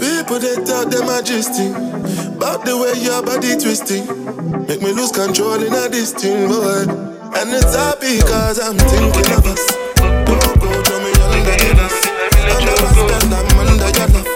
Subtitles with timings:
[0.00, 1.68] People they talk them majesty
[2.32, 4.08] About the way your body twisting
[4.66, 6.88] Make me lose control in a this thing, boy
[7.36, 9.64] And it's all because I'm thinking of us
[10.00, 11.96] Don't go to me under the bus
[12.48, 14.32] I'm never stand, I'm under your love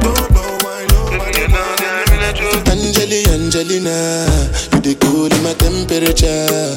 [0.00, 4.24] don't know why nobody knows Angeli, Angelina
[4.72, 6.72] You the cool in my temperature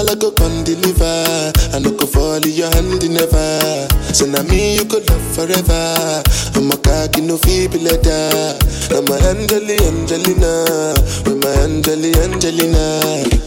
[0.00, 4.42] call, I go come deliver I no go fall in your hand never So now
[4.42, 6.22] me you could love forever
[6.54, 8.58] I'm a cocky no feeble letter
[8.90, 13.40] I'm a Angeli, Angelina With my Angeli, Angelina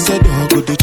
[0.00, 0.79] Ambassador go the chop,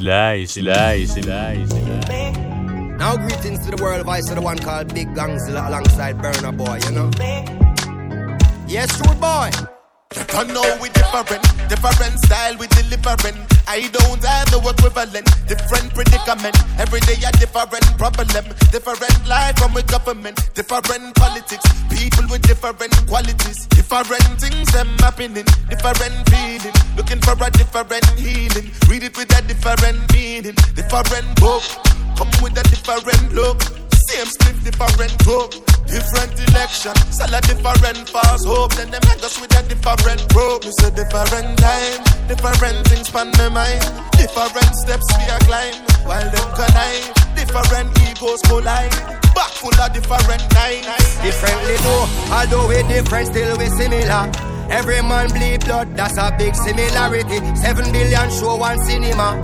[0.00, 2.96] DJ Sly, Sly, Sly, Sly.
[2.96, 6.80] Now greetings to the world voice of the one called Big Gongzilla alongside Burna Boy,
[6.86, 7.10] you know?
[8.66, 9.50] Yes, true boy.
[10.32, 13.49] I know we different, different style we delivering.
[13.70, 16.58] I don't have no equivalent, different predicament.
[16.76, 18.26] Every day a different problem,
[18.74, 21.62] different life from with government, different politics.
[21.86, 26.74] People with different qualities, different things them happening, different feeling.
[26.96, 28.74] Looking for a different healing.
[28.90, 31.62] Read it with a different meaning, different book.
[32.18, 33.62] Come with a different look.
[33.94, 35.69] Same split, different group.
[35.90, 38.72] Different election, sell a different false hope.
[38.74, 40.64] Then them us with a different rope.
[40.64, 43.82] It's a different time, different things span my mind.
[44.14, 45.74] Different steps we are climb,
[46.06, 47.10] while them connive.
[47.34, 48.94] Different egos collide.
[49.34, 51.16] Back full of different knives.
[51.26, 54.30] Differently though, although we different, still we similar.
[54.70, 57.42] Every man bleed blood, that's a big similarity.
[57.56, 59.42] Seven billion show one cinema.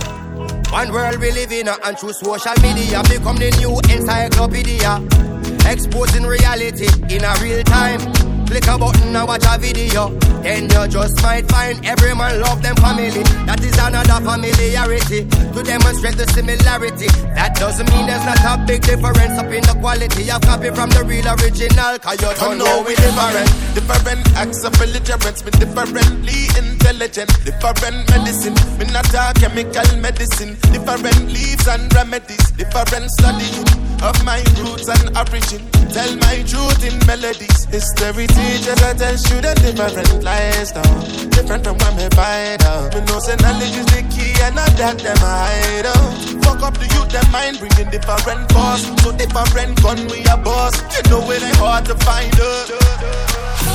[0.71, 5.26] One world we live in, uh, and through social media become the new encyclopedia.
[5.67, 7.99] Exposing reality in a real time.
[8.47, 10.07] Click a button and watch a video.
[10.39, 13.11] Then you just might find every man love them family.
[13.43, 17.11] That is another familiarity to demonstrate the similarity.
[17.35, 20.87] That doesn't mean there's not a big difference up in the quality of copy from
[20.95, 21.99] the real original.
[21.99, 23.51] Cause you don't know we different.
[23.75, 27.27] Different acts of belligerence, me differently intelligent.
[27.43, 30.55] Different medicine, me not a chemical medicine.
[30.71, 32.55] Different leaves and remedies.
[32.55, 33.67] Different studying
[34.01, 35.61] of my roots and origin.
[35.89, 37.65] Tell my truth in melodies.
[37.65, 40.83] History teaches I tell students different lies now.
[41.29, 42.93] Different from when me find out.
[42.93, 46.43] Me know say knowledge is the key and not that them hide out.
[46.43, 48.83] Fuck up the youth, them mind bringing different force.
[49.01, 50.75] So different gun we a boss.
[50.95, 53.17] You know it ain't hard to find out.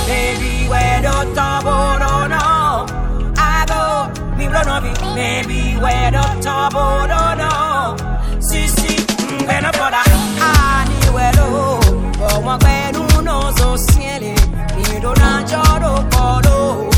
[0.06, 2.86] Baby, where the trouble, no, no.
[3.36, 4.12] I go,
[4.50, 4.98] run of it.
[5.14, 8.40] Baby, where the trouble, no, no.
[8.40, 8.66] Si,
[9.42, 10.02] si, when I put a
[11.02, 11.80] anywhere low.
[12.18, 14.34] But one when who knows so silly.
[14.76, 16.90] Me don't know, Joro, Polo.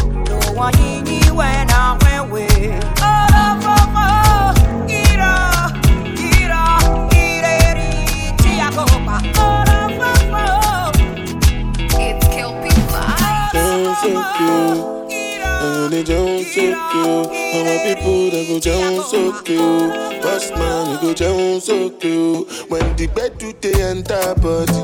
[15.65, 17.27] They Jones so cute.
[17.55, 20.23] All my people that go Jones so cute.
[20.23, 22.47] Boss man, you go Jones so cute.
[22.69, 24.83] When the bed do they enter body,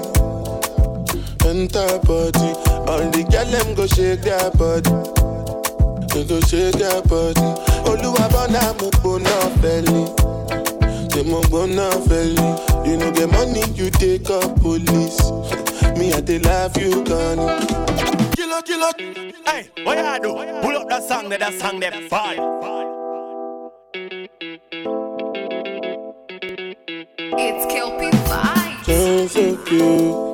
[1.45, 2.49] enter body.
[2.89, 4.91] All the girl them go shake their body.
[6.15, 7.41] They go shake their body.
[7.85, 10.07] Oluwabona mo gbona belly.
[11.13, 12.89] Say mo gbona belly.
[12.89, 15.21] You no get money, you take up police.
[15.99, 17.67] Me I dey love you, Connie.
[18.37, 18.93] Killer, killer.
[19.47, 20.61] Hey, what you do?
[20.63, 22.37] Pull up that song, that song, that fire.
[27.33, 28.85] It's Kel-P Vibes.
[28.85, 30.31] Jones so cute.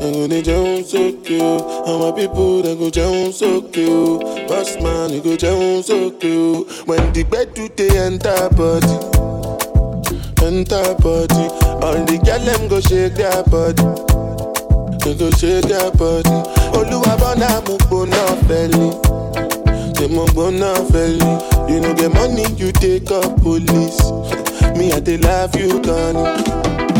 [0.00, 1.42] They go they Jones so cute.
[1.42, 4.20] All my people they go Jones so cute.
[4.48, 6.86] Boss man, you go Jones so cute.
[6.86, 8.98] When the bed do they enter body,
[10.44, 11.48] enter body.
[11.84, 14.11] All the girl them go shake their body.
[15.04, 16.30] They go shake their body.
[16.78, 18.88] Oluwa bona mo gbona feli.
[19.96, 21.30] Say mo gbona feli.
[21.70, 24.00] You know get money, you take up police.
[24.76, 26.26] Me I dey love you, Connie.
[26.90, 26.91] Ó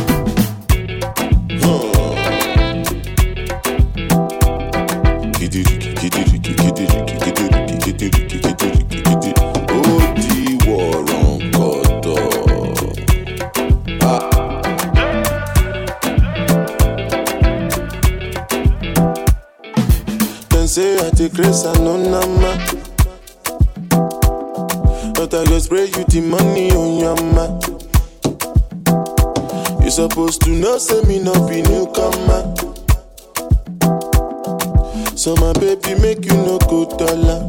[21.34, 22.56] grace and no nama.
[25.14, 27.46] But I go spray you the money on your ma.
[29.84, 32.54] You supposed to know, say me no be newcomer.
[35.16, 37.48] So my baby make you no go dollar,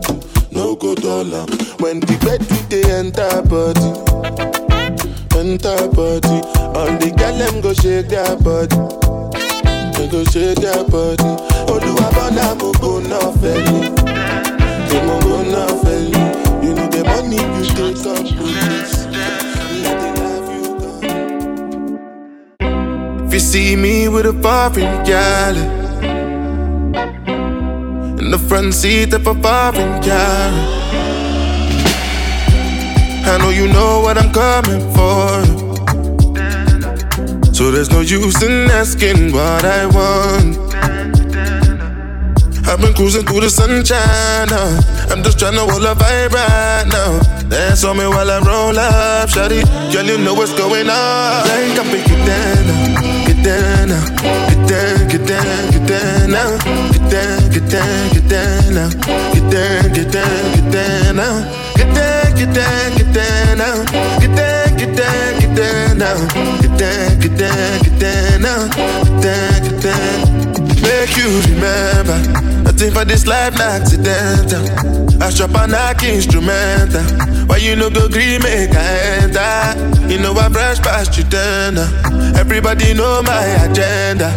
[0.52, 1.46] no go dollar.
[1.80, 3.90] When the bed do they enter body,
[5.38, 6.40] enter body.
[6.78, 8.78] All the girl them go shake their body,
[12.16, 13.80] bona mo na feli,
[15.06, 16.24] mo na feli.
[16.64, 17.38] You the money
[18.32, 18.44] you.
[23.26, 25.56] If you see me with a foreign gal.
[28.20, 30.52] In the front seat of a foreign car.
[33.26, 35.43] I know you know what I'm coming for.
[37.54, 40.58] So there's no use in asking what I want.
[42.66, 45.14] I've been cruising through the sunshine now.
[45.14, 47.22] I'm just trying to hold a vibe right now.
[47.48, 49.62] Dance on me while I roll up, shawty.
[49.94, 51.46] Girl, you know what's going on.
[51.46, 53.30] Like I pick it down, now.
[53.30, 54.02] get down, now.
[54.50, 56.58] get down, get down, get down now.
[56.90, 58.90] Get down, get down, get down now.
[59.30, 61.38] Get down, get down, get down now.
[61.78, 63.86] Get down, get down, get down now.
[64.18, 66.63] Get down, get down, get down now.
[66.78, 67.38] Down, get
[68.00, 68.68] down now.
[69.22, 70.44] Get down.
[70.82, 72.18] Make you remember,
[72.64, 74.64] nothing for this life not accidental.
[75.22, 77.04] I strap a knock instrumental.
[77.48, 79.93] Why you no go green make I enter?
[80.10, 81.78] You know I brush past you then.
[81.78, 82.34] uh.
[82.38, 84.28] Everybody know my agenda.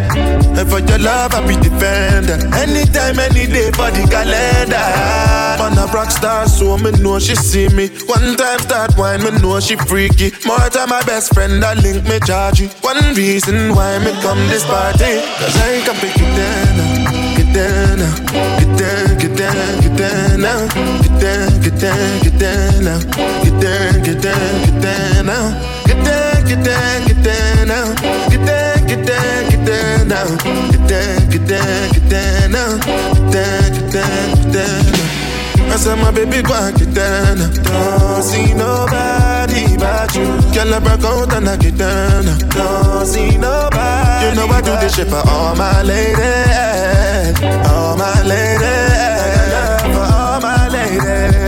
[0.57, 2.39] And for your love I be defender.
[2.57, 4.87] Anytime, any day for the calendar.
[5.59, 7.89] Man a rock star, so me know she see me.
[8.07, 10.31] One time start wine, me know she freaky.
[10.47, 12.69] More time my best friend, I link me charge you.
[12.81, 16.77] One reason why me come this party, cause I can pick it down.
[17.37, 17.99] Get down,
[18.61, 20.69] get down, get down, get down.
[21.03, 22.99] Get down, get down, get down now.
[23.45, 25.85] Get down, get down, get down now.
[25.85, 27.95] Get down, get down, get down now.
[28.31, 30.27] Get down, get down, get down now.
[30.71, 32.77] Get down, get down, get down now.
[33.13, 35.73] Get down, get down, get down now.
[35.73, 37.51] I said my baby go and get down now.
[37.51, 40.25] Don't see nobody but you.
[40.55, 42.39] Girl, I break out and I get down now.
[42.57, 44.27] Don't see nobody.
[44.27, 50.41] You know I do this shit for all my ladies, all my ladies, for all
[50.41, 51.46] my ladies.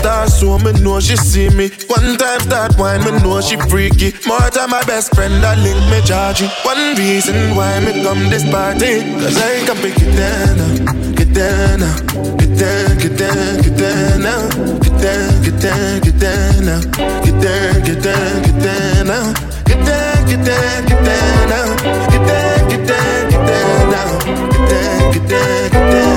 [0.00, 1.70] Star, so me know she see me.
[1.86, 4.12] One time start wine, me know she freaky.
[4.26, 6.48] More time my best friend, I link me charge you.
[6.64, 11.14] One reason why me come this party, cause I can pick it down.
[11.14, 11.78] Get down
[12.40, 14.80] get down, get down, get down.
[14.80, 16.80] Get down, get down, get down.
[17.24, 19.34] Get down, get down, get down.
[19.68, 20.88] Get down, get down, get down.
[20.88, 21.76] Get down, get down, get down.
[22.10, 24.08] Get down, get down, get down now.
[24.20, 26.10] Get down, get down, get down.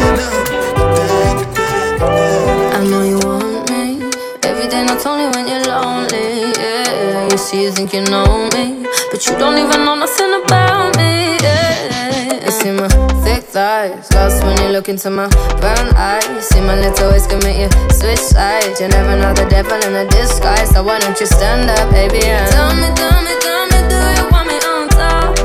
[7.53, 8.81] Yeah, you think you know me,
[9.11, 11.37] but you don't even know nothing about me.
[11.37, 12.87] Yeah, you see my
[13.21, 15.27] thick thighs, lost when you look into my
[15.61, 16.27] brown eyes.
[16.29, 18.81] You see my little ways make you switch sides.
[18.81, 22.25] You never know the devil in a disguise, so why don't you stand up, baby?
[22.25, 25.37] And tell me, tell me, tell me, do you want me on top?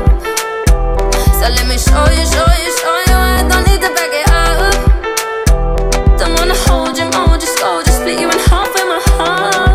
[1.37, 3.17] So let me show you, show you, show you.
[3.37, 4.73] I don't need to back it up.
[6.17, 9.68] Don't wanna hold you, mold you, slow, just split you in half with my heart.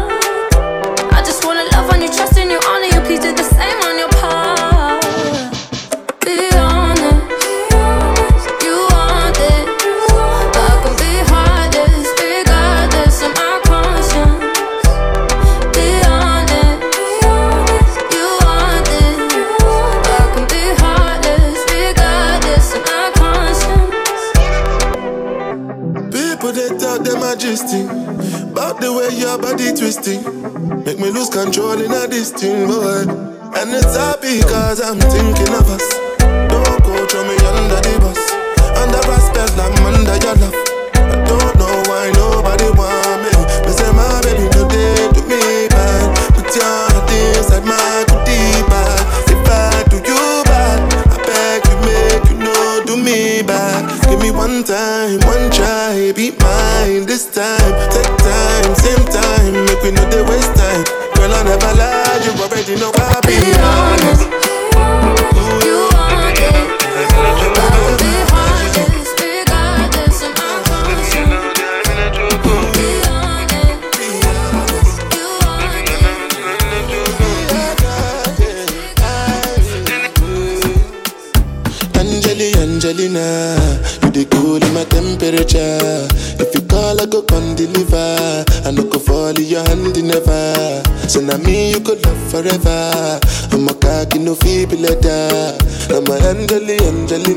[92.35, 93.21] Forever.
[93.53, 95.55] I'm a cocky no feeble letter.
[95.95, 97.34] I'm a Angeli, Angelina,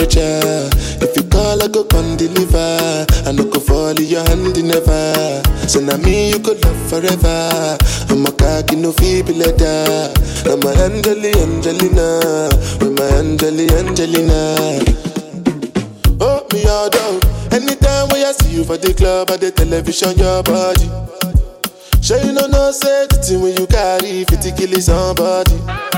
[0.00, 3.06] If you call, I go come deliver.
[3.26, 5.42] I no go fall in your hand never.
[5.68, 7.76] So now me you could love forever.
[8.08, 10.12] I'm a cocky no feeble letter.
[10.46, 12.48] I'm a Angeli, Angelina,
[12.80, 14.56] with my Angeli, Angelina.
[16.20, 17.20] Oh, me oh, all down.
[17.52, 20.88] Anytime when I see you for the club or the television, your body.
[22.00, 25.97] Sure you know no safety when you carry 50 kill somebody.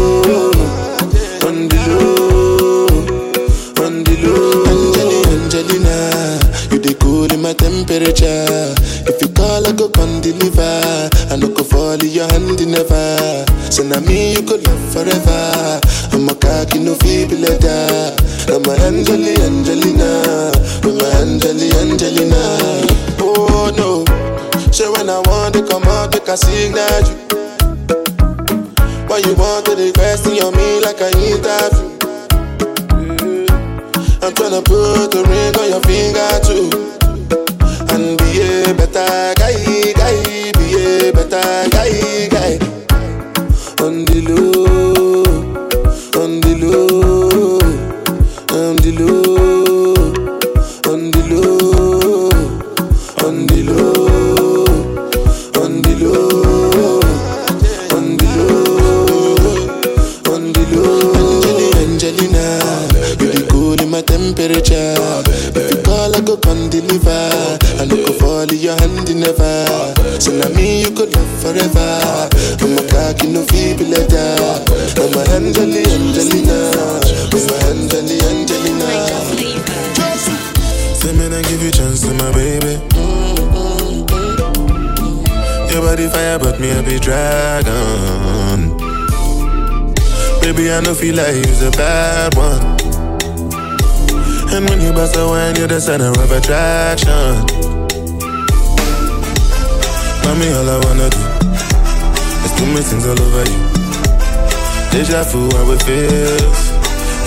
[7.85, 8.73] temperature.
[9.09, 11.09] If you call, I go come deliver.
[11.31, 13.45] I no go fall in your hand never.
[13.71, 15.81] So now me you could love forever.
[16.13, 18.15] I'm a cocky no feeble letter.
[18.51, 20.51] I'm a Angeli, Angelina,
[20.83, 22.41] I'm a Angeli, Angelina.
[23.19, 24.03] Oh no,
[24.71, 27.17] so when I want to come out, make I signal you.
[29.07, 31.97] Why you want to the question on me like I interview?
[32.91, 34.23] Mm-hmm.
[34.23, 36.90] I'm tryna put a ring on your finger too.
[69.21, 69.65] Never.
[70.19, 72.27] So now me you could love forever.
[72.61, 74.65] I'm a cocky no feeble letter.
[74.97, 76.57] I'm a Angeli, Angelina,
[77.29, 78.89] I'm a Angeli, Angelina.
[80.97, 82.81] Say me and give you chance to my baby.
[85.71, 88.77] Your body fire, but me a be dragon.
[90.41, 92.61] Baby, I know feel like you's a bad one.
[94.53, 97.90] And when you bust a wine, you're the center of attraction.
[100.31, 101.23] Mommy, all I wanna do
[102.45, 103.63] is do me things all over you.
[104.89, 106.71] Deja vu, how it feels.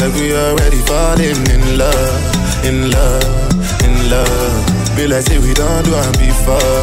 [0.00, 4.96] Like we already falling in love, in love, in love.
[4.96, 6.80] Be like, say we don't do it before,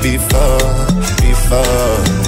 [0.00, 0.70] before,
[1.18, 2.23] before.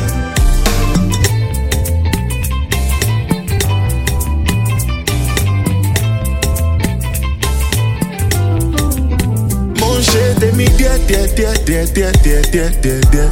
[11.08, 13.30] Díẹ̀ díẹ̀ díẹ̀ díẹ̀ díẹ̀ díẹ̀ díẹ̀ díẹ̀.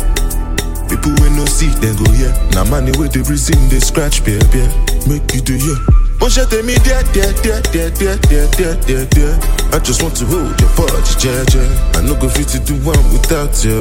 [0.89, 2.33] People wey no see dem go hear.
[2.55, 4.69] Na money wey dey reason dey scratch bear bear.
[5.09, 5.79] Make you hear.
[6.21, 9.35] Mo ń ṣe tèmi díẹ̀ díẹ̀ díẹ̀ díẹ̀ díẹ̀ díẹ̀ díẹ̀ díẹ̀ díẹ̀.
[9.75, 11.97] I just want to hold your body jẹ́jẹ́.
[11.97, 13.81] I no go fit to do one without you.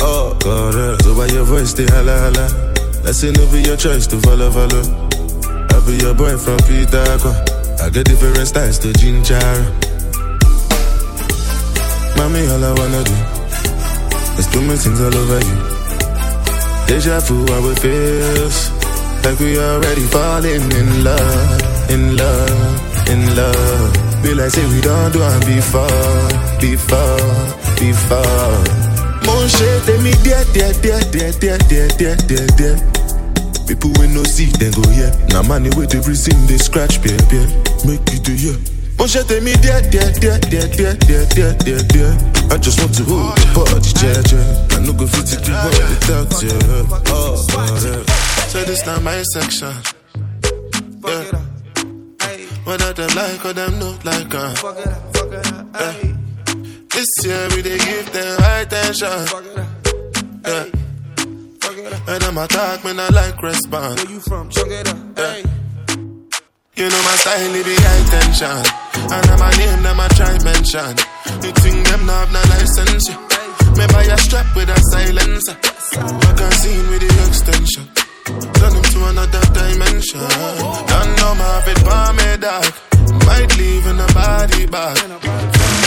[0.00, 1.02] Oh, correct.
[1.04, 2.46] So why your voice hala hala?
[3.04, 4.82] Let's say no be your choice to follow follow.
[5.68, 7.04] I be your boy from Peter.
[7.82, 9.44] I get different styles to ginger.
[12.16, 13.16] Mommy, all I wanna do
[14.38, 15.58] is do my things all over you.
[16.86, 18.70] Deja vu, how it feels
[19.24, 24.22] like we already falling in love, in love, in love.
[24.22, 26.28] Be like say we don't do it before,
[26.60, 27.30] before,
[27.80, 28.62] before.
[29.26, 32.76] Mo ń ṣe tèmi díẹ̀ díẹ̀ díẹ̀ díẹ̀ díẹ̀ díẹ̀ díẹ̀ díẹ̀ díẹ̀.
[33.66, 35.10] People wey no see dem go hear.
[35.32, 37.46] Na money wey dey reason dey scratch bear bear.
[37.88, 38.56] Make you dey hear.
[39.14, 42.52] Chat t'es mis dead, dead, dead, dead, dead, dead, dead, dead, dead.
[42.52, 44.76] I just want to hold your body, yeah, yeah.
[44.76, 46.52] I no go fit to do what to you.
[47.06, 47.46] Oh,
[47.84, 48.02] yeah.
[48.48, 49.72] So this not my section.
[51.06, 51.40] Yeah.
[52.64, 54.54] Whether them like or them not like, uh.
[55.78, 55.92] Yeah.
[56.90, 59.26] This year we dey give them high attention.
[60.44, 60.64] Yeah.
[62.08, 64.02] And them attack me, I like response.
[64.02, 64.48] Where you from?
[64.50, 64.96] Chuck it up.
[65.18, 65.36] Yeah.
[66.76, 68.83] You know my style, it be high tension.
[69.12, 70.94] And I'm my name, them I try mention.
[71.44, 73.20] You think them not have no license, yeah.
[73.76, 75.56] Me buy a strap with a silencer.
[76.24, 77.84] Magazine with the extension.
[78.24, 80.20] Turn him to another dimension.
[80.20, 82.66] Don't know my fit for me, dog.
[83.26, 84.96] Might leave in a body bag.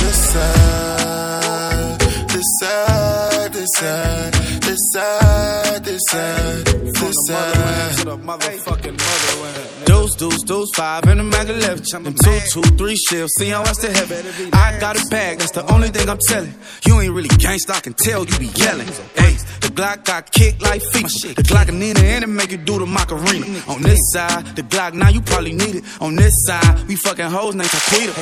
[0.02, 2.00] This side,
[2.34, 4.34] this side, this side,
[4.68, 6.66] this side, this side,
[7.08, 7.96] this side.
[7.98, 9.86] To the motherfucking motherland.
[9.86, 12.04] Deuce, deuce, deuce, five in the mag 11.
[12.04, 14.54] Them two, two, three shifts, see how I still have it.
[14.54, 16.54] I got a bag, that's the only thing I'm telling.
[16.86, 18.88] You ain't really gangsta, I can tell you be yelling.
[19.16, 19.34] Hey,
[19.64, 21.36] the Glock got kicked like feet.
[21.36, 23.46] The Glock and Nina and it make you do the Macarena.
[23.68, 25.84] On this side, the Glock now you probably need it.
[26.02, 28.14] On this side, we fucking hoes named Taquita.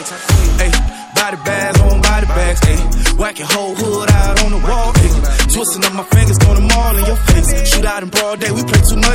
[0.62, 0.72] Hey,
[1.16, 2.60] body bags on body bags.
[2.62, 2.78] Hey,
[3.18, 4.94] whack your whole hood out on the wall.
[4.94, 5.10] Hey,
[5.54, 6.38] twisting up my fingers,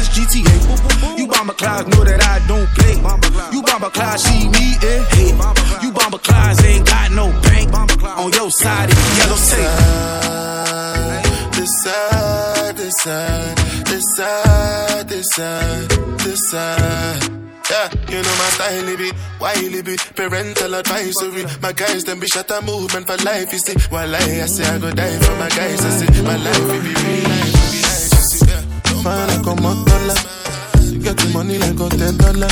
[0.00, 1.18] much GTA.
[1.18, 2.96] You bomber clouds know that I don't play.
[3.52, 5.04] You bomber clouds, she me eh?
[5.12, 5.30] Hey,
[5.82, 7.72] you bomber clouds ain't got no bank.
[7.74, 9.70] On your side, it's yellow tape.
[11.56, 15.90] This side, this side, this side, this side,
[16.24, 17.22] this side.
[17.70, 21.44] Yeah, you know my style, be wily be parental advisory.
[21.62, 23.78] My guys, them be shut a movement for life, you see.
[23.90, 26.82] While I, I say I go die for my guys, I say my life, it
[26.82, 27.59] be real life, see.
[29.02, 30.18] Fine like a dollar,
[30.84, 32.48] she get the money like a ten dollar.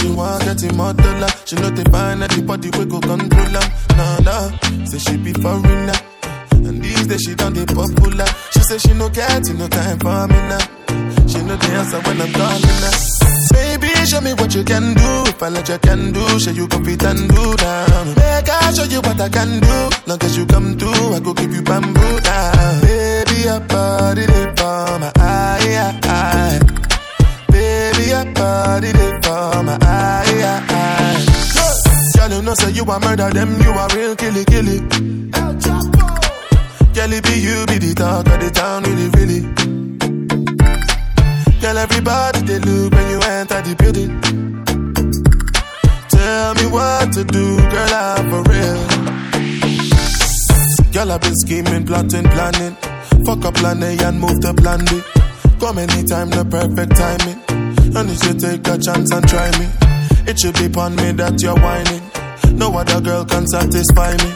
[0.00, 1.28] She want get him more dollar.
[1.44, 3.66] She know they find that the body we go control her.
[3.96, 4.50] Nah, nah,
[4.86, 5.94] say she be foreigner.
[6.52, 8.26] And these days she done the popular.
[8.52, 10.62] She say she no get no time for me now.
[11.30, 12.94] She know the answer when I'm calling her.
[13.54, 15.10] Baby, show me what you can do.
[15.30, 18.06] If I let you can do, show you go fit and do down.
[18.18, 19.76] Make I show you what I can do.
[20.06, 22.20] Long as you come through, I go give you bamboo
[32.88, 34.78] a murder them, you a real killy killy.
[35.34, 36.06] El Chapo.
[36.94, 39.40] Girl, it be you be the talk of the town, really, really.
[41.60, 44.20] Girl, everybody they look when you enter the building.
[46.08, 48.80] Tell me what to do, girl, I'm for real.
[50.92, 52.76] Girl, I've been scheming, plotting, planning.
[53.24, 55.02] Fuck up plan A and move to plan B.
[55.60, 57.40] Come anytime, the perfect timing.
[57.96, 59.68] And if you take a chance and try me.
[60.28, 62.02] It should be upon me that you're whining.
[62.52, 64.32] No other girl can satisfy me.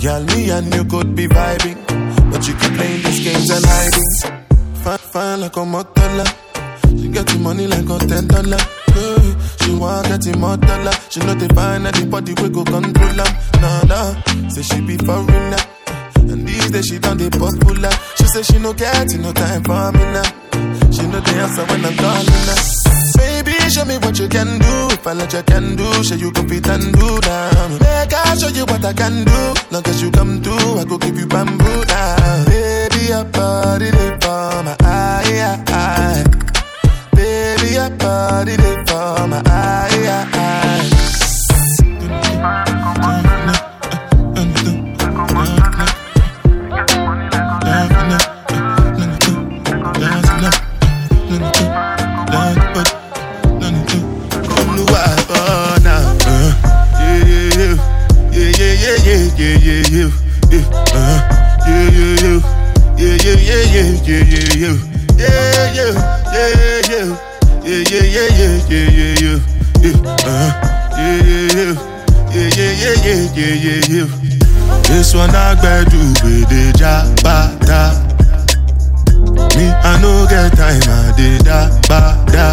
[0.00, 1.78] Girl, me and you could be vibing.
[2.30, 4.08] But you keep playing these games and hiding.
[4.82, 6.26] Fine, fine like a motola.
[7.00, 8.58] She get the money like a ten dollar.
[9.64, 10.20] She want get
[10.60, 10.92] dollar.
[11.08, 13.30] She know they find that the body we go control her.
[13.60, 14.48] Nah, nah.
[14.50, 15.62] Say she be foreigner.
[16.16, 17.90] And these days she done the popular.
[18.16, 20.90] She say she no get no time for me now.
[20.92, 23.03] She know the answer when I'm calling her.
[23.74, 24.74] Show me what you can do.
[24.94, 27.72] If I let you can do, show you can fit and do down.
[27.72, 29.54] Make I show you what I can do.
[29.72, 32.44] Long as you come through, I go give you bamboo down.
[32.46, 36.24] Baby, your body they for my eye, eye.
[37.16, 40.83] Baby, your body they for my eye, eye.
[59.44, 60.08] yeah, yeah, you,
[60.50, 61.20] you, uh,
[61.68, 62.40] yeah, yeah, you,
[62.96, 64.72] yeah, yeah, yeah, yeah, yeah, yeah, you,
[65.14, 65.92] yeah, yeah,
[66.32, 67.04] yeah, you,
[67.62, 69.34] yeah, yeah, yeah, yeah, yeah, yeah, you,
[69.82, 70.48] you, uh,
[70.96, 71.68] yeah, yeah, you,
[72.32, 74.06] yeah, yeah, yeah, yeah, yeah, yeah, you.
[74.88, 77.82] This one I glad you be the jabata.
[79.56, 82.48] Me I no get time I did da ba da.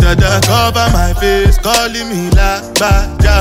[0.00, 3.36] Dada cover my face, calling me la ba da.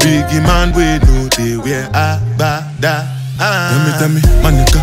[0.00, 3.04] Biggie man, we know they wear a ba da.
[3.38, 4.80] Tell me, tell me, my nigga,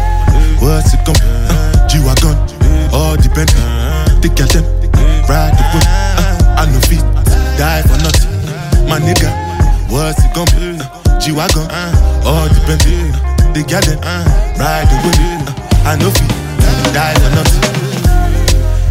[0.61, 1.15] what's it come?
[1.23, 2.35] Uh, G-Wagon,
[2.91, 3.63] all the Bentley,
[4.19, 4.65] the girl them,
[5.29, 5.85] ride the whip.
[5.87, 7.03] Uh, I no fit,
[7.57, 8.29] die for nothing.
[8.89, 9.31] My nigga,
[9.89, 10.49] what's it come?
[10.59, 11.67] Uh, G-Wagon,
[12.27, 12.99] all the Bentley,
[13.55, 13.99] the girl them,
[14.59, 15.15] ride the whip.
[15.15, 16.27] Uh, I no fit,
[16.93, 17.63] die for nothing.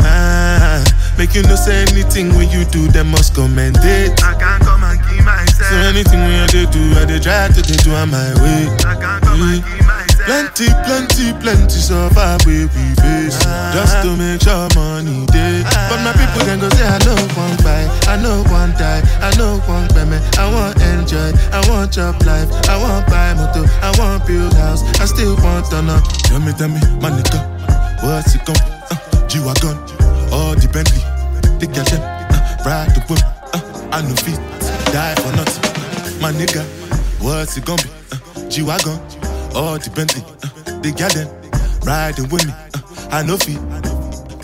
[0.01, 0.83] Ah,
[1.19, 4.23] make Make you know say anything when you do, them must commend it.
[4.25, 4.63] I can't
[5.69, 8.69] So anything when you do, I they try to they do on my way.
[8.89, 10.25] I can't come and keep myself.
[10.25, 13.37] Plenty, plenty, plenty suffer where we face.
[13.73, 17.57] Just to make sure money day But my people then go say I know one
[17.61, 22.17] buy, I know one die, I know one payment I want enjoy, I want job
[22.25, 26.41] life I want buy motor, I want build house I still want to know Tell
[26.41, 27.41] me, tell me, my nigga
[28.03, 29.77] What's it gon' uh, G-Wagon,
[30.33, 31.05] all the Bentley
[31.61, 32.03] The girl them,
[32.33, 33.21] uh, ride the whip
[33.53, 34.41] uh, I know feet,
[34.93, 36.63] die for nothing My nigga,
[37.21, 38.99] what's it gonna be uh, G-Wagon
[39.55, 41.29] all the Bentley, uh, the them
[41.85, 42.53] riding with me.
[42.53, 43.78] Uh, I know feet.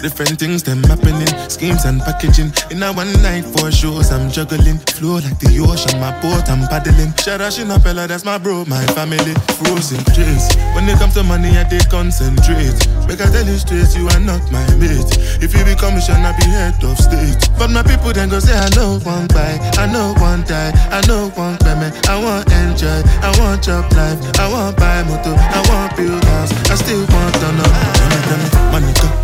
[0.05, 2.53] Different things them happening, schemes and packaging.
[2.69, 4.77] In a one night for shows, I'm juggling.
[5.01, 7.09] Flow like the ocean, my boat, I'm paddling.
[7.25, 9.33] Out Shina Peller, that's my bro, my family.
[9.57, 10.45] Frozen dreams.
[10.77, 12.77] When it comes to money, I they concentrate.
[13.09, 15.09] Make I tell you straight, you are not my mate.
[15.41, 17.41] If you become mission, I be head of state.
[17.57, 21.01] But my people then go say, I know one buy, I know one die, I
[21.09, 21.97] know one payment.
[22.13, 26.53] I want enjoy, I want job life, I want buy motor, I want build house.
[26.69, 27.73] I still want to know.
[28.13, 29.24] Me, money come.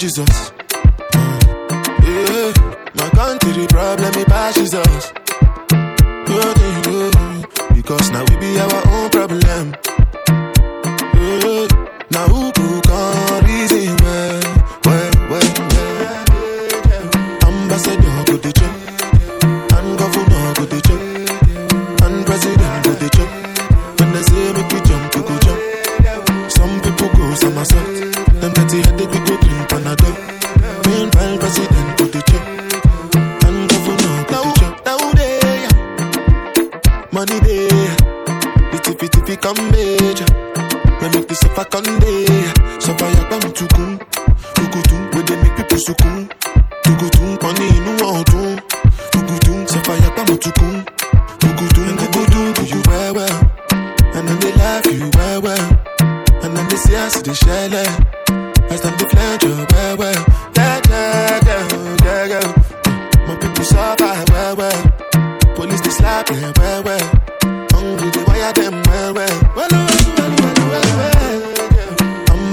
[0.00, 0.49] Jesus.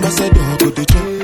[0.07, 1.16] Ambassador go the chop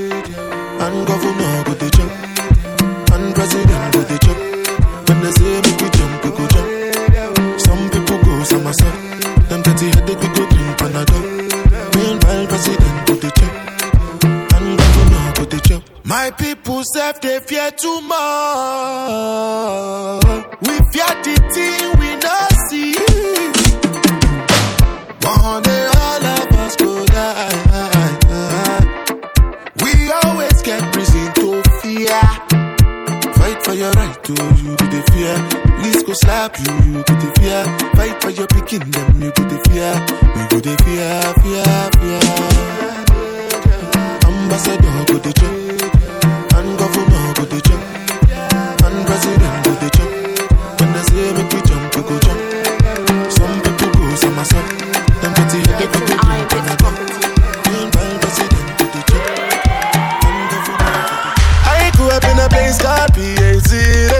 [62.73, 64.13] praise God, P-A-Z-D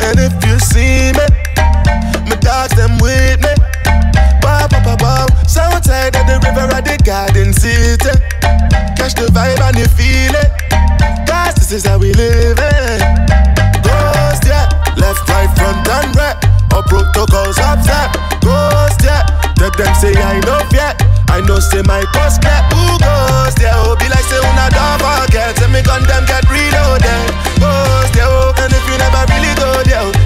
[0.00, 1.26] And if you see me,
[2.28, 3.54] my dogs them with me.
[4.40, 5.26] Bow, bow, bow, bow
[5.80, 8.10] tired of the river at the garden city.
[8.96, 10.50] Catch the vibe and you feel it
[11.26, 13.00] Cause this is how we live it.
[13.82, 14.68] Ghost, yeah.
[14.96, 16.36] Left, right, front and right
[16.72, 19.26] All protocols upset Ghost, yeah.
[19.58, 21.46] Let them say I know yet yeah top.
[21.46, 23.72] Ghost in my post get who goes there?
[23.74, 25.56] Oh, be like say una don't forget.
[25.58, 27.26] Say me gun them get reloaded.
[27.58, 30.19] Ghost there, oh, and if you never really go there, oh,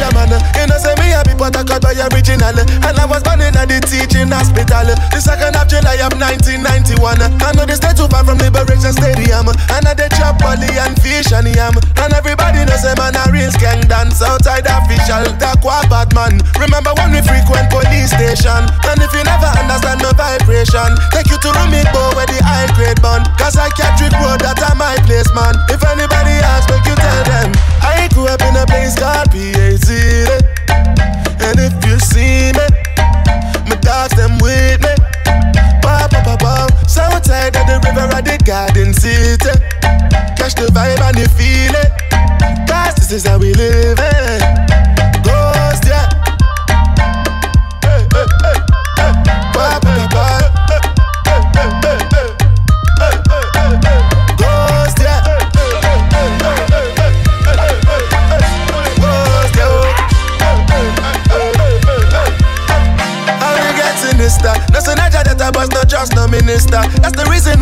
[0.00, 3.52] You know say me happy but I got by original, and I was born in
[3.52, 4.88] the teaching hospital.
[5.12, 7.20] The second of July of 1991.
[7.20, 10.96] I know this stay too far from Liberation Stadium, and I they chop bully and
[11.04, 15.36] fish and yam, and everybody knows say man a real gang dance outside official.
[15.36, 16.40] That quite bad man.
[16.56, 21.36] Remember when we frequent police station, and if you never understand the vibration, take you
[21.44, 23.20] to Rumiko where the high grade bun.
[23.36, 25.60] Cause I can't road that are my place, man.
[25.68, 27.39] If anybody asks, make you tell them.
[28.30, 29.90] Up in a place called PAC.
[31.42, 32.66] And if you see me,
[33.66, 34.94] my dogs them with me.
[35.82, 36.68] Ba ba ba ba.
[36.86, 39.50] Southside of the river at the garden city.
[40.38, 41.90] Catch the vibe and you feel it.
[42.70, 44.99] Cause this is how we live it.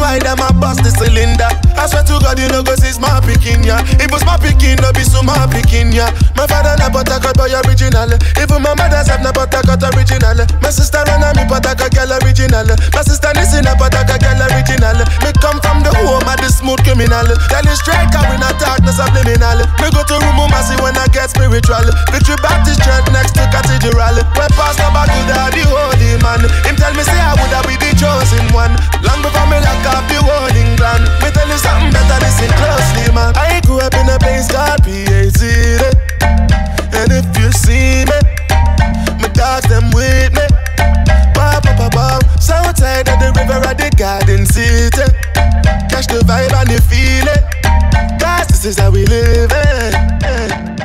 [0.09, 1.68] Why them a bust the cylinder.
[1.79, 3.79] I swear to God, you know, go see small picking ya.
[4.03, 6.11] If it's my picking, no be so small picking ya.
[6.35, 8.11] My father na but I got boy original.
[8.35, 10.43] Even my mother's have na but I got original.
[10.59, 12.67] My sister run me but I got girl original.
[12.91, 14.99] My sister listen up but I got girl original.
[15.23, 17.31] Me come from the home of the smooth criminal.
[17.47, 19.63] Tell you straight, cause we not talk no subliminal.
[19.79, 21.87] Me go to room oh, see when I get spiritual.
[22.11, 24.19] Victory Baptist Church next to Cathedral.
[24.35, 26.43] Where Pastor Baguda, the holy man.
[26.67, 28.75] Him tell me say I would have be the chosen one.
[29.07, 31.07] Long before me lock up the whole England.
[31.23, 33.33] Me tell you something better, listen closely, man.
[33.37, 35.41] I grew up in a place called PAC.
[36.97, 38.19] And if you see me,
[39.21, 40.47] my dogs them with me.
[41.37, 42.07] Ba ba ba ba.
[42.41, 45.07] Southside of the river at the garden city.
[45.91, 47.43] Catch the vibe and you feel it.
[48.21, 50.09] Cause this is how we live it.
[50.29, 50.78] DJ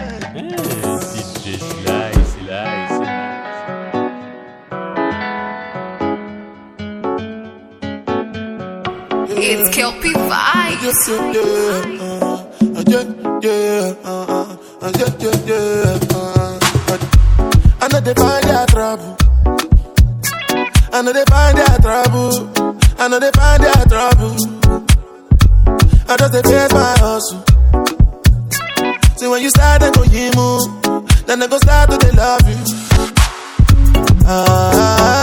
[9.45, 11.09] It's Kel-P Vibes.
[17.81, 19.17] I know they find their trouble.
[20.93, 22.31] I know they find their trouble.
[22.97, 24.35] I know they find their trouble.
[26.07, 27.43] I just they face my hustle.
[29.17, 31.25] See when you start, they go you move.
[31.25, 32.63] Then they go start to they love you.
[34.25, 35.22] Ah,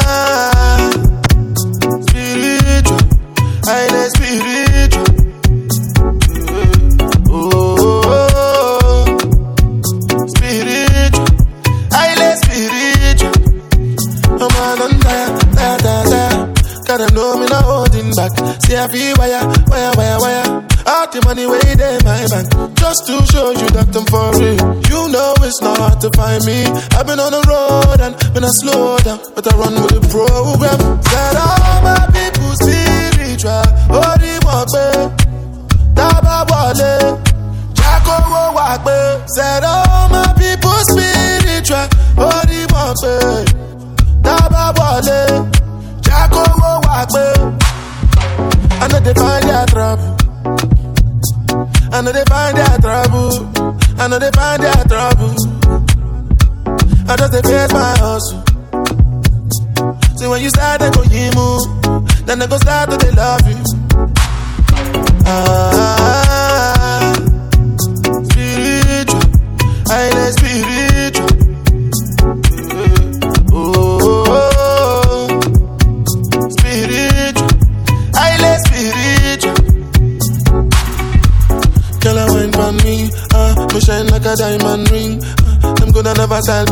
[18.81, 20.47] I feel wire, wire, wire, wire.
[20.89, 22.49] All the money way they my bank.
[22.81, 24.57] Just to show you that I'm for real.
[24.89, 26.65] You know it's not hard to find me.
[26.97, 30.05] I've been on the road and when I slow down, but I run with the
[30.09, 30.81] program.
[31.05, 31.60] Said all
[57.11, 58.43] I just they face my hustle.
[60.17, 61.63] See when you start, they go you move.
[62.27, 63.59] Then they go start to they love you.
[65.27, 67.15] Ah,
[68.31, 69.21] spiritual,
[69.91, 71.31] highly spiritual.
[73.53, 75.29] Oh,
[76.59, 77.49] spiritual,
[78.67, 79.55] spiritual.
[82.01, 85.21] Girl, I wine on me, ah, me shine like a diamond ring.
[85.65, 86.67] ah, Them gonna never style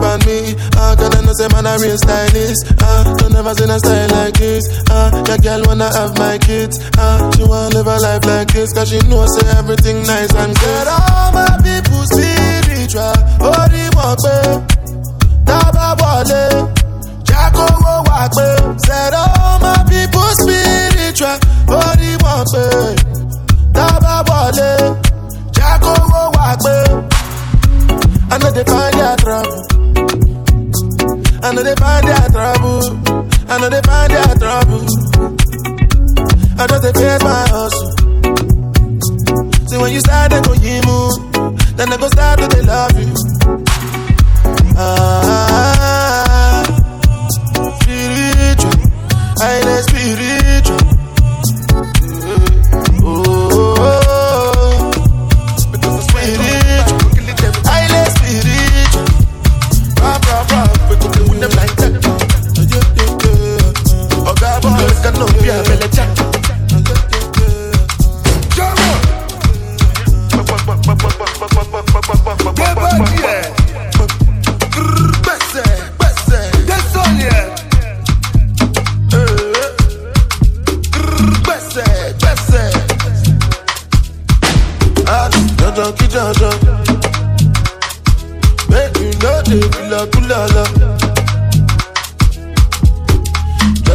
[1.38, 5.36] say man a real stylist, ah, I never seen a style like this, ah, yeah,
[5.38, 8.98] girl wanna have my kids, ah, she wanna live a life like this, cause she
[9.06, 10.86] know say everything nice and good.
[10.90, 14.18] All my people spiritual, oh, the walk,
[15.46, 16.74] Taba wale,
[17.22, 18.48] Jacko wo wa pe.
[18.82, 21.38] Said all my people spiritual,
[21.70, 22.50] oh, the walk,
[23.78, 24.98] Taba wale,
[25.52, 26.76] Jacko wo wa pe.
[28.30, 29.67] I know they find their trouble.
[31.40, 32.82] I know they find their trouble.
[33.48, 34.84] I know they find their trouble.
[36.60, 37.90] I know they face my hustle.
[39.68, 41.14] See when you start, they go you move.
[41.76, 43.14] Then they go start to they love you.
[44.76, 45.47] Ah,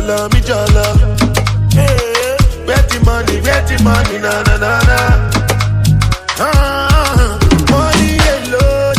[0.08, 0.86] jọlọ mi jọlọ.
[2.66, 5.00] where the money where the money na na na na.
[6.40, 7.40] Ah,
[7.72, 8.98] money alone.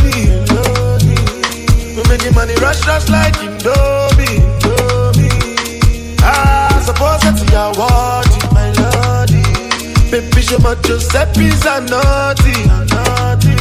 [1.96, 4.40] We make the money rush rush like Indomie.
[4.40, 6.16] Indomie.
[6.22, 9.42] Ah, suppose that's your word, my lordy.
[10.10, 13.56] Baby, show my Giuseppe's a naughty, a naughty.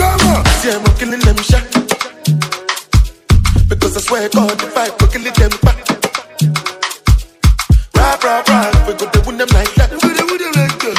[0.00, 0.42] Ah.
[0.60, 1.73] See, I'm killing them shot.
[3.94, 5.78] Because I swear God, if I go kill them back.
[7.94, 9.90] Rap, rap, rap, we go to win them like that.
[10.02, 10.98] We go win them like that.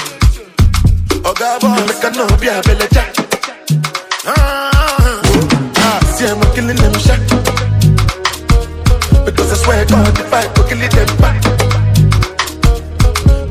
[1.27, 3.12] Oh, God, boy, make a no be a belly jack.
[4.23, 5.19] Ah,
[5.75, 7.19] ah, see, I'm killing them shot.
[9.27, 11.43] Because I swear God, if I go kill them back.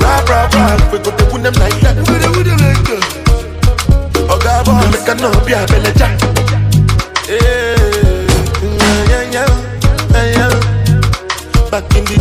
[0.00, 2.00] Rap, rap, rap, we go to win them like that.
[2.08, 3.04] We go win them like that.
[4.24, 6.43] Oh, God, boy, make a no be a belly jack.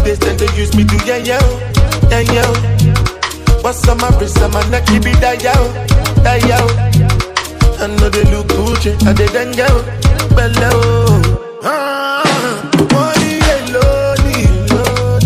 [0.04, 1.40] Back in the days, then they used me to yeah, yeah,
[2.10, 2.52] yeah, yeah.
[3.62, 5.56] What's on my wrist, my neck, keep it that yeah,
[6.24, 6.66] that yeah.
[7.80, 9.68] I know they look Gucci, I did then go,
[10.36, 11.22] below.
[11.64, 12.24] Ah,
[12.92, 15.24] money alone, alone.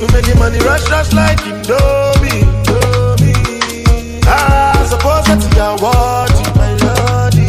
[0.00, 2.42] We make the money rush, rush like Indomie.
[4.26, 7.46] Ah, suppose that's your word, my lordy.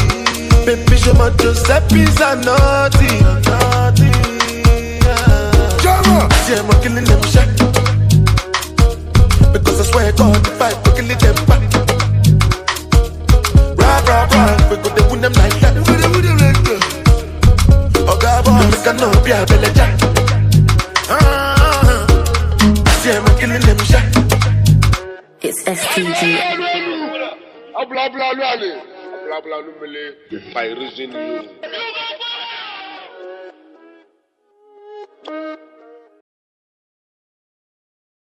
[0.65, 3.21] Baby, show my Giuseppe's a naughty,
[6.19, 7.45] uh, yeah, we're killing them shit.
[9.53, 11.61] Because I swear God, the fight, we're killing them back.
[13.77, 14.01] Rah,
[14.69, 15.77] we go to win them like that.
[18.09, 19.93] Oh, God, boy, we can know, be a belly jack.
[23.05, 24.05] Yeah, we're killing them shit.
[25.41, 26.21] It's STG.
[27.73, 28.55] Blah blah blah blah.